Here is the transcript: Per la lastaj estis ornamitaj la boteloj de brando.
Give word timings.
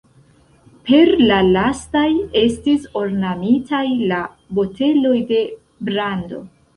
Per 0.85 1.09
la 1.31 1.35
lastaj 1.47 2.05
estis 2.41 2.87
ornamitaj 3.01 3.81
la 4.13 4.23
boteloj 4.61 5.13
de 5.33 5.43
brando. 5.91 6.41